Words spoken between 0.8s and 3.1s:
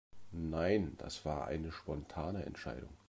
das war eine spontane Entscheidung.